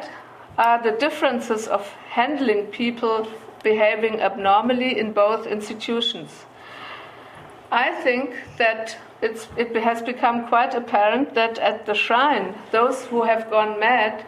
[0.57, 1.85] are the differences of
[2.19, 3.27] handling people
[3.63, 6.45] behaving abnormally in both institutions.
[7.69, 13.49] I think that it has become quite apparent that at the shrine, those who have
[13.49, 14.25] gone mad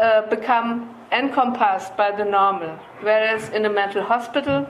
[0.00, 4.68] uh, become encompassed by the normal, whereas in a mental hospital,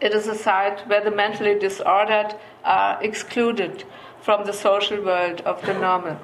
[0.00, 3.84] it is a site where the mentally disordered are excluded
[4.20, 6.18] from the social world of the normal.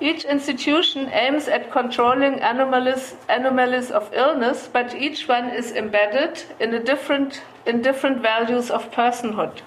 [0.00, 6.72] Each institution aims at controlling anomalies, anomalies of illness, but each one is embedded in,
[6.72, 9.60] a different, in different values of personhood.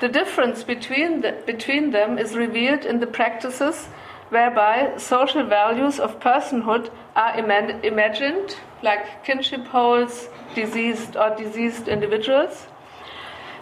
[0.00, 3.88] The difference between, the, between them is revealed in the practices
[4.30, 12.66] whereby social values of personhood are ima- imagined, like kinship wholes, diseased or diseased individuals.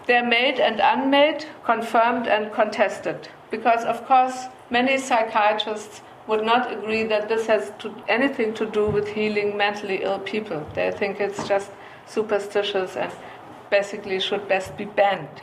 [0.07, 3.29] They are made and unmade, confirmed and contested.
[3.51, 8.87] Because, of course, Many psychiatrists would not agree that this has to, anything to do
[8.87, 10.67] with healing mentally ill people.
[10.75, 11.71] They think it's just
[12.07, 13.11] superstitious and
[13.71, 15.41] basically should best be banned.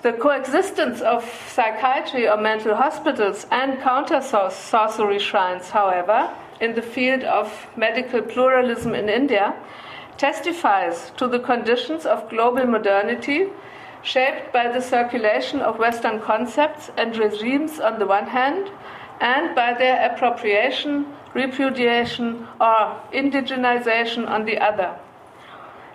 [0.00, 6.34] The coexistence of psychiatry or mental hospitals and counter sorcery shrines, however,
[6.64, 9.54] in the field of medical pluralism in India,
[10.16, 13.48] testifies to the conditions of global modernity
[14.02, 18.70] shaped by the circulation of Western concepts and regimes on the one hand,
[19.20, 24.94] and by their appropriation, repudiation, or indigenization on the other.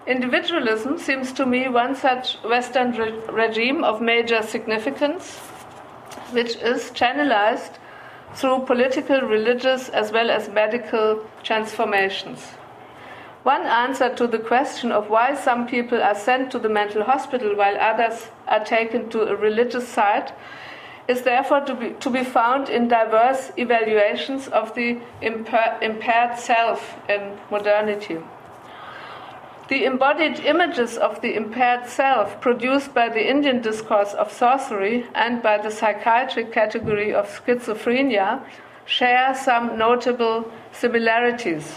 [0.08, 5.38] Individualism seems to me one such Western re- regime of major significance,
[6.32, 7.78] which is channelized
[8.36, 12.40] through political, religious, as well as medical transformations.
[13.44, 17.56] One answer to the question of why some people are sent to the mental hospital
[17.56, 20.34] while others are taken to a religious site
[21.08, 27.38] is therefore to be, to be found in diverse evaluations of the impaired self in
[27.50, 28.20] modernity.
[29.70, 35.44] The embodied images of the impaired self produced by the Indian discourse of sorcery and
[35.44, 38.42] by the psychiatric category of schizophrenia
[38.86, 41.76] share some notable similarities.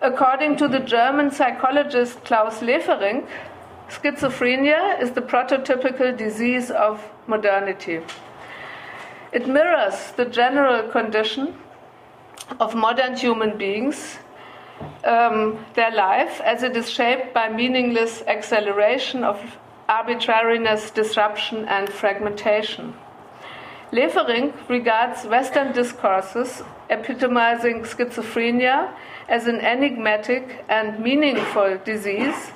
[0.00, 3.28] According to the German psychologist Klaus Leferink,
[3.88, 8.00] schizophrenia is the prototypical disease of modernity.
[9.30, 11.54] It mirrors the general condition
[12.58, 14.18] of modern human beings,
[15.04, 19.58] um, their life, as it is shaped by meaningless acceleration of
[19.88, 22.94] arbitrariness, disruption, and fragmentation.
[23.92, 28.92] Leferink regards Western discourses epitomizing schizophrenia
[29.28, 32.50] as an enigmatic and meaningful disease,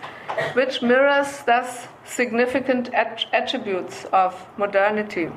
[0.54, 5.30] which mirrors thus significant at- attributes of modernity.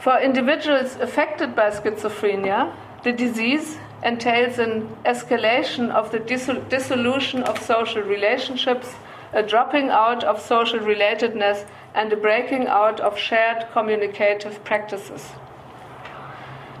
[0.00, 2.74] For individuals affected by schizophrenia,
[3.04, 8.94] the disease entails an escalation of the dissolution of social relationships,
[9.32, 15.30] a dropping out of social relatedness, and a breaking out of shared communicative practices.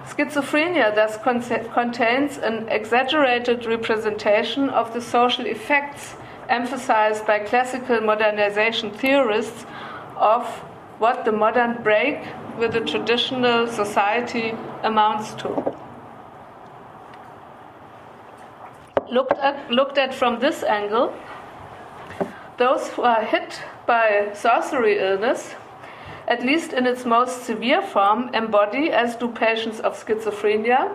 [0.06, 1.16] Schizophrenia thus
[1.72, 6.16] contains an exaggerated representation of the social effects
[6.48, 9.64] emphasized by classical modernization theorists
[10.16, 10.44] of
[10.98, 12.18] what the modern break
[12.58, 14.52] with the traditional society
[14.82, 15.69] amounts to.
[19.10, 21.12] Looked at, looked at from this angle,
[22.58, 25.54] those who are hit by sorcery illness
[26.30, 30.94] at least in its most severe form, embody, as do patients of schizophrenia,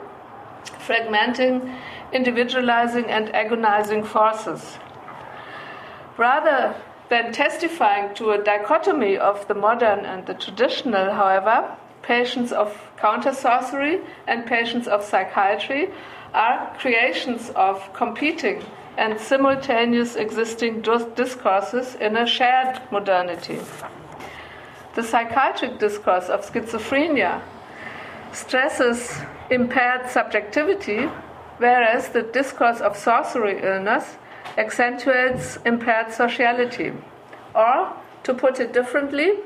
[0.88, 1.78] fragmenting,
[2.13, 4.80] individualizing, and agonizing forces.
[6.18, 6.74] Rather
[7.09, 13.34] than testifying to a dichotomy of the modern and the traditional, however, patients of counter
[13.34, 15.89] sorcery and patients of psychiatry
[16.36, 18.63] are creations of competing
[18.97, 23.59] and simultaneous existing discourses in a shared modernity.
[24.95, 27.41] The psychiatric discourse of schizophrenia
[28.31, 29.19] stresses
[29.49, 31.09] impaired subjectivity,
[31.57, 34.17] whereas the discourse of sorcery illness
[34.57, 36.93] accentuates impaired sociality.
[37.53, 39.39] Or, to put it differently,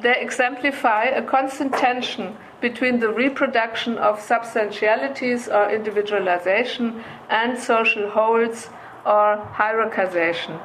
[0.00, 8.68] they exemplify a constant tension between the reproduction of substantialities or individualization and social wholes
[9.04, 10.60] or hierarchization,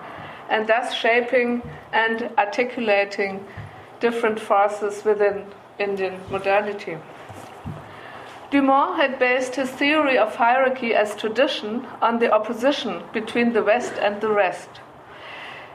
[0.50, 1.62] and thus shaping
[1.92, 3.46] and articulating
[4.00, 5.46] different forces within
[5.80, 6.98] Indian modernity.
[8.52, 13.94] Dumont had based his theory of hierarchy as tradition on the opposition between the West
[13.94, 14.70] and the rest.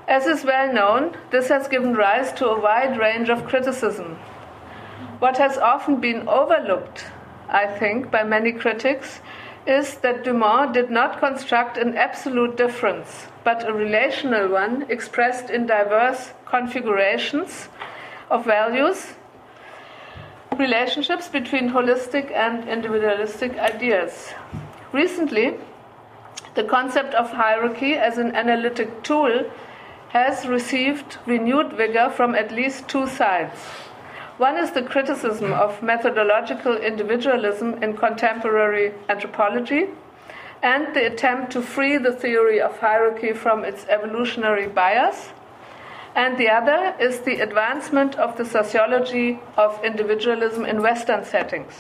[0.09, 4.17] As is well known, this has given rise to a wide range of criticism.
[5.19, 7.05] What has often been overlooked,
[7.51, 9.21] I think, by many critics
[9.67, 15.67] is that Dumont did not construct an absolute difference, but a relational one expressed in
[15.67, 17.69] diverse configurations
[18.31, 19.13] of values,
[20.57, 24.33] relationships between holistic and individualistic ideas.
[24.91, 25.59] Recently,
[26.55, 29.45] the concept of hierarchy as an analytic tool
[30.09, 33.61] has received renewed vigor from at least two sides.
[34.39, 39.89] One is the criticism of methodological individualism in contemporary anthropology
[40.63, 45.31] and the attempt to free the theory of hierarchy from its evolutionary bias.
[46.15, 51.75] And the other is the advancement of the sociology of individualism in Western settings.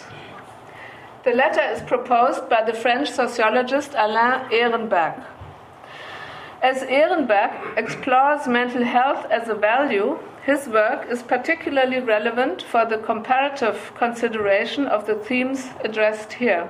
[1.25, 5.25] The latter is proposed by the French sociologist Alain Ehrenberg.
[6.61, 12.99] As Ehrenberg explores mental health as a value, his work is particularly relevant for the
[12.99, 16.69] comparative consideration of the themes addressed here.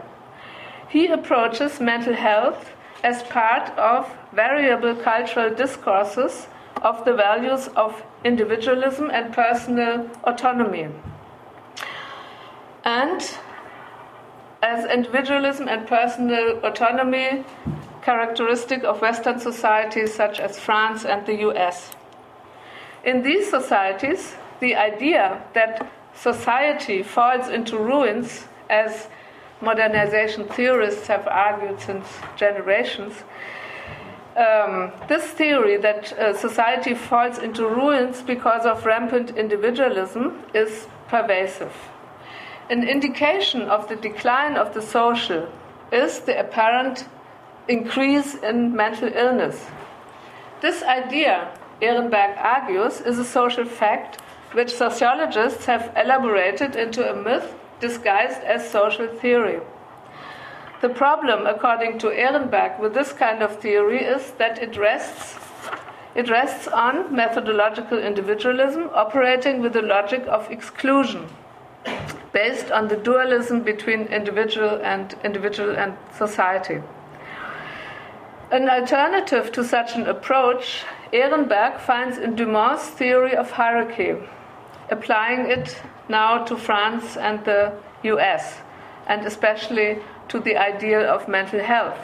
[0.88, 2.72] He approaches mental health
[3.02, 6.48] as part of variable cultural discourses
[6.82, 10.88] of the values of individualism and personal autonomy.
[12.84, 13.22] And
[14.62, 17.44] as individualism and personal autonomy
[18.02, 21.90] characteristic of Western societies such as France and the US.
[23.04, 29.08] In these societies, the idea that society falls into ruins, as
[29.60, 33.14] modernization theorists have argued since generations,
[34.36, 41.72] um, this theory that uh, society falls into ruins because of rampant individualism is pervasive.
[42.70, 45.48] An indication of the decline of the social
[45.90, 47.08] is the apparent
[47.68, 49.66] increase in mental illness.
[50.60, 51.50] This idea,
[51.80, 54.20] Ehrenberg argues, is a social fact
[54.52, 59.60] which sociologists have elaborated into a myth disguised as social theory.
[60.80, 65.36] The problem, according to Ehrenberg, with this kind of theory is that it rests,
[66.14, 71.28] it rests on methodological individualism operating with the logic of exclusion,
[72.32, 76.80] based on the dualism between individual and individual and society.
[78.50, 80.82] An alternative to such an approach,
[81.12, 84.16] Ehrenberg finds in Dumont's theory of hierarchy,
[84.88, 87.74] applying it now to France and the
[88.04, 88.62] US,
[89.06, 91.98] and especially to the ideal of mental health.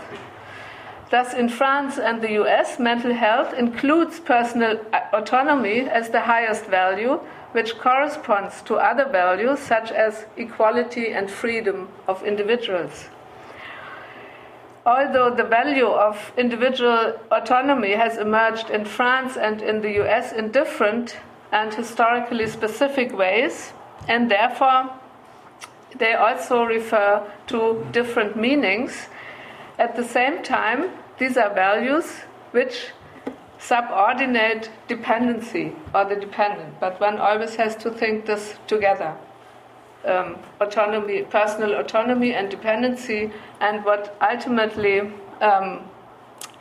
[1.11, 6.67] Thus, in France and the US, mental health includes personal uh, autonomy as the highest
[6.67, 7.21] value,
[7.53, 13.09] which corresponds to other values such as equality and freedom of individuals
[14.87, 20.51] although the value of individual autonomy has emerged in France and in the US in
[20.51, 21.17] different
[21.53, 23.73] and historically specific ways,
[24.09, 24.91] and therefore
[25.97, 29.09] they also refer to different meanings,
[29.79, 32.21] at the same time, these are values
[32.51, 32.89] which
[33.59, 39.15] subordinate dependency or the dependent, but one always has to think this together
[40.05, 43.31] um, autonomy, personal autonomy and dependency,
[43.61, 45.81] and what ultimately um,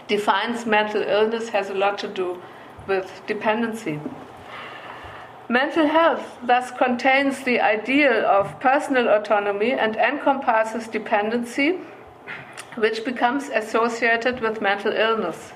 [0.08, 2.42] defines mental illness has a lot to do
[2.88, 4.00] with dependency.
[5.50, 11.80] Mental health thus contains the ideal of personal autonomy and encompasses dependency,
[12.76, 15.52] which becomes associated with mental illness.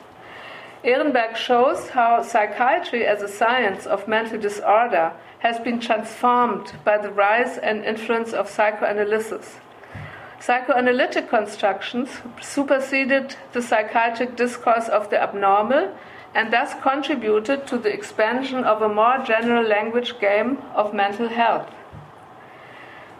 [0.83, 7.11] Ehrenberg shows how psychiatry as a science of mental disorder has been transformed by the
[7.11, 9.57] rise and influence of psychoanalysis.
[10.39, 12.09] Psychoanalytic constructions
[12.41, 15.95] superseded the psychiatric discourse of the abnormal
[16.35, 21.71] and thus contributed to the expansion of a more general language game of mental health.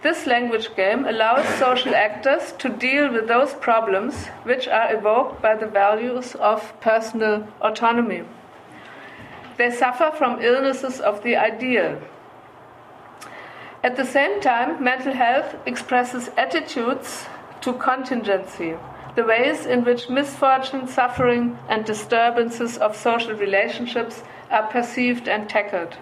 [0.03, 5.55] This language game allows social actors to deal with those problems which are evoked by
[5.55, 8.23] the values of personal autonomy.
[9.57, 11.99] They suffer from illnesses of the ideal.
[13.83, 17.25] At the same time, mental health expresses attitudes
[17.61, 18.75] to contingency,
[19.15, 25.97] the ways in which misfortune, suffering, and disturbances of social relationships are perceived and tackled.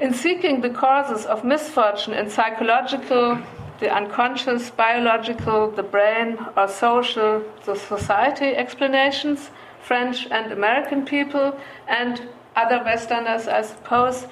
[0.00, 3.38] In seeking the causes of misfortune in psychological,
[3.78, 9.50] the unconscious, biological, the brain, or social, the society explanations,
[9.82, 14.26] French and American people, and other Westerners, I suppose,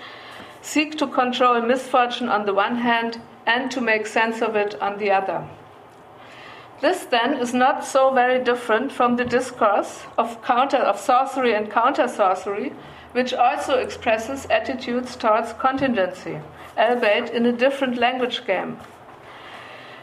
[0.63, 4.99] seek to control misfortune on the one hand and to make sense of it on
[4.99, 5.49] the other.
[6.81, 11.71] This then is not so very different from the discourse of counter of sorcery and
[11.71, 12.73] counter sorcery,
[13.13, 16.41] which also expresses attitudes towards contingency,
[16.79, 18.79] albeit in a different language game.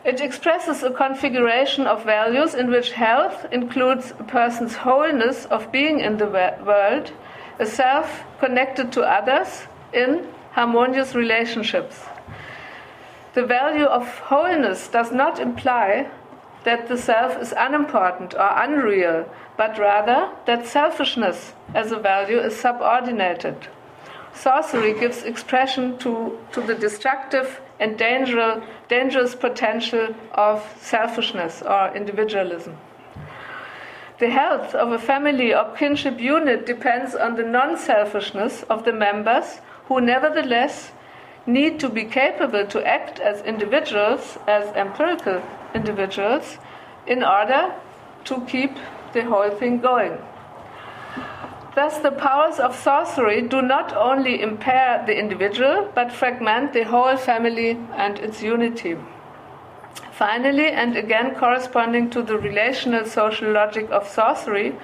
[0.08, 6.00] It expresses a configuration of values in which health includes a person's wholeness of being
[6.00, 6.28] in the
[6.66, 7.12] world,
[7.60, 12.06] a self connected to others in harmonious relationships.
[13.34, 16.10] The value of wholeness does not imply
[16.64, 22.56] that the self is unimportant or unreal, but rather that selfishness as a value is
[22.56, 23.68] subordinated.
[24.34, 32.78] Sorcery gives expression to, to the destructive and dangerous, dangerous potential of selfishness or individualism.
[34.20, 38.94] The health of a family or kinship unit depends on the non selfishness of the
[38.94, 40.92] members who, nevertheless,
[41.46, 45.42] need to be capable to act as individuals, as empirical
[45.76, 46.58] individuals,
[47.06, 47.74] in order
[48.26, 48.76] to keep
[49.14, 50.18] the whole thing going.
[51.78, 57.16] Thus, the powers of sorcery do not only impair the individual, but fragment the whole
[57.18, 58.98] family and its unity.
[60.12, 64.76] Finally, and again corresponding to the relational social logic of sorcery,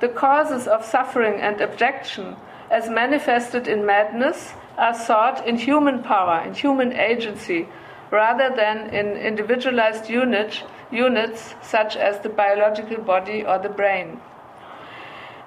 [0.00, 2.34] the causes of suffering and abjection,
[2.68, 7.68] as manifested in madness, are sought in human power, in human agency,
[8.10, 14.20] rather than in individualized unit, units such as the biological body or the brain.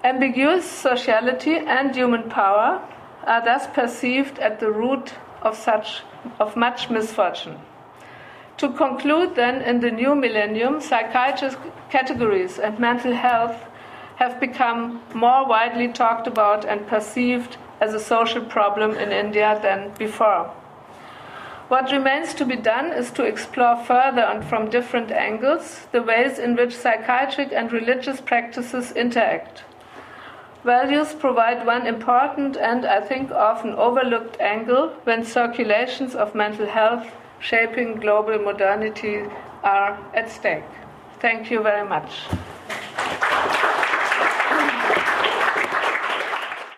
[0.07, 2.81] Ambiguous sociality and human power
[3.25, 6.01] are thus perceived at the root of such
[6.39, 7.57] of much misfortune.
[8.55, 11.57] To conclude then in the new millennium psychiatric
[11.89, 13.65] categories and mental health
[14.15, 19.91] have become more widely talked about and perceived as a social problem in India than
[19.97, 20.45] before.
[21.67, 26.39] What remains to be done is to explore further and from different angles the ways
[26.39, 29.65] in which psychiatric and religious practices interact.
[30.63, 37.07] Values provide one important and I think often overlooked angle when circulations of mental health
[37.39, 39.23] shaping global modernity
[39.63, 40.63] are at stake.
[41.19, 42.27] Thank you very much.